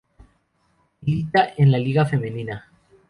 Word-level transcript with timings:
Milita 1.01 1.53
en 1.57 1.71
la 1.71 1.77
Liga 1.77 2.07
Femenina. 2.07 2.71